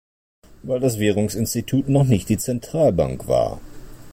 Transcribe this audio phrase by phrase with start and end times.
[0.63, 3.61] Weil das Währungsinstitut noch nicht die Zentralbank war.